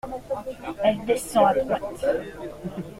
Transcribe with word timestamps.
Elle 0.83 1.05
descend 1.05 1.45
à 1.45 1.53
droite. 1.59 2.05